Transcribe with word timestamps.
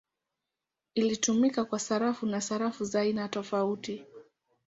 Ilitumika 0.95 1.65
kwa 1.65 1.79
sarafu 1.79 2.25
na 2.25 2.41
sarafu 2.41 2.85
za 2.85 3.01
aina 3.01 3.29
tofauti. 3.29 4.05